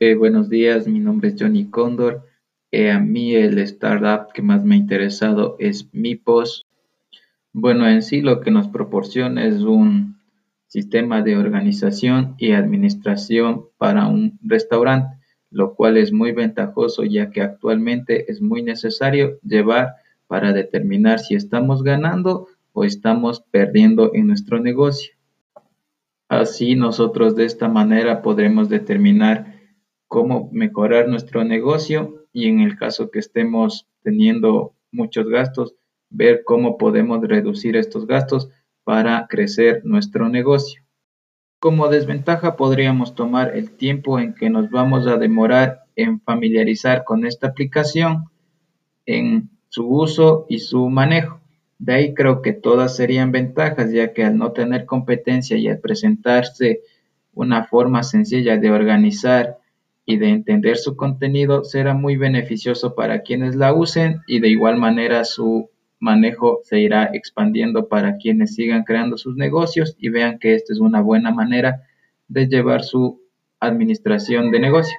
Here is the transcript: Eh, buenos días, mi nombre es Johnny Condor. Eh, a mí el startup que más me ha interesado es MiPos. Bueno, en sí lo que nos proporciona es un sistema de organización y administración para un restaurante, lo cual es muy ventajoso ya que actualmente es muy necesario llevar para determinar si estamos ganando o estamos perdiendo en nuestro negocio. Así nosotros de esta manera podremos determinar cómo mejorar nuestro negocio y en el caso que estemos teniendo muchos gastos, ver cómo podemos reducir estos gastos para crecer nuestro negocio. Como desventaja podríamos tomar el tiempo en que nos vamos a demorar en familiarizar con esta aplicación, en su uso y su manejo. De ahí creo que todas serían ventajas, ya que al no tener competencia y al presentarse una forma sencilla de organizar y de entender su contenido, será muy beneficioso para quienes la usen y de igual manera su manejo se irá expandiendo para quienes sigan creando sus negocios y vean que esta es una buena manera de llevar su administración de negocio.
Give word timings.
Eh, 0.00 0.16
buenos 0.16 0.48
días, 0.48 0.88
mi 0.88 0.98
nombre 0.98 1.28
es 1.28 1.36
Johnny 1.38 1.70
Condor. 1.70 2.26
Eh, 2.72 2.90
a 2.90 2.98
mí 2.98 3.36
el 3.36 3.60
startup 3.60 4.32
que 4.32 4.42
más 4.42 4.64
me 4.64 4.74
ha 4.74 4.78
interesado 4.78 5.54
es 5.60 5.88
MiPos. 5.92 6.66
Bueno, 7.52 7.88
en 7.88 8.02
sí 8.02 8.20
lo 8.20 8.40
que 8.40 8.50
nos 8.50 8.66
proporciona 8.66 9.46
es 9.46 9.62
un 9.62 10.18
sistema 10.66 11.22
de 11.22 11.36
organización 11.36 12.34
y 12.38 12.52
administración 12.52 13.66
para 13.78 14.08
un 14.08 14.36
restaurante, 14.42 15.16
lo 15.50 15.76
cual 15.76 15.96
es 15.96 16.12
muy 16.12 16.32
ventajoso 16.32 17.04
ya 17.04 17.30
que 17.30 17.42
actualmente 17.42 18.28
es 18.32 18.42
muy 18.42 18.64
necesario 18.64 19.38
llevar 19.44 19.94
para 20.26 20.52
determinar 20.52 21.20
si 21.20 21.36
estamos 21.36 21.84
ganando 21.84 22.48
o 22.72 22.82
estamos 22.82 23.42
perdiendo 23.52 24.10
en 24.12 24.26
nuestro 24.26 24.58
negocio. 24.58 25.14
Así 26.28 26.74
nosotros 26.74 27.36
de 27.36 27.44
esta 27.44 27.68
manera 27.68 28.22
podremos 28.22 28.68
determinar 28.68 29.53
cómo 30.14 30.48
mejorar 30.52 31.08
nuestro 31.08 31.42
negocio 31.42 32.24
y 32.32 32.46
en 32.46 32.60
el 32.60 32.76
caso 32.76 33.10
que 33.10 33.18
estemos 33.18 33.88
teniendo 34.04 34.72
muchos 34.92 35.28
gastos, 35.28 35.74
ver 36.08 36.44
cómo 36.44 36.78
podemos 36.78 37.20
reducir 37.26 37.74
estos 37.74 38.06
gastos 38.06 38.48
para 38.84 39.26
crecer 39.28 39.80
nuestro 39.82 40.28
negocio. 40.28 40.84
Como 41.58 41.88
desventaja 41.88 42.54
podríamos 42.54 43.16
tomar 43.16 43.56
el 43.56 43.72
tiempo 43.72 44.20
en 44.20 44.34
que 44.34 44.50
nos 44.50 44.70
vamos 44.70 45.08
a 45.08 45.16
demorar 45.16 45.80
en 45.96 46.20
familiarizar 46.20 47.02
con 47.02 47.26
esta 47.26 47.48
aplicación, 47.48 48.26
en 49.06 49.50
su 49.68 49.88
uso 49.88 50.46
y 50.48 50.60
su 50.60 50.88
manejo. 50.90 51.40
De 51.80 51.92
ahí 51.92 52.14
creo 52.14 52.40
que 52.40 52.52
todas 52.52 52.94
serían 52.94 53.32
ventajas, 53.32 53.90
ya 53.90 54.12
que 54.12 54.22
al 54.22 54.38
no 54.38 54.52
tener 54.52 54.86
competencia 54.86 55.56
y 55.56 55.66
al 55.66 55.80
presentarse 55.80 56.82
una 57.32 57.64
forma 57.64 58.04
sencilla 58.04 58.58
de 58.58 58.70
organizar 58.70 59.58
y 60.06 60.18
de 60.18 60.28
entender 60.28 60.76
su 60.76 60.96
contenido, 60.96 61.64
será 61.64 61.94
muy 61.94 62.16
beneficioso 62.16 62.94
para 62.94 63.22
quienes 63.22 63.56
la 63.56 63.72
usen 63.72 64.20
y 64.26 64.40
de 64.40 64.48
igual 64.48 64.76
manera 64.76 65.24
su 65.24 65.70
manejo 65.98 66.60
se 66.64 66.80
irá 66.80 67.10
expandiendo 67.12 67.88
para 67.88 68.18
quienes 68.18 68.54
sigan 68.54 68.84
creando 68.84 69.16
sus 69.16 69.36
negocios 69.36 69.96
y 69.98 70.10
vean 70.10 70.38
que 70.38 70.54
esta 70.54 70.72
es 70.72 70.80
una 70.80 71.00
buena 71.00 71.30
manera 71.30 71.82
de 72.28 72.46
llevar 72.46 72.84
su 72.84 73.22
administración 73.60 74.50
de 74.50 74.60
negocio. 74.60 74.96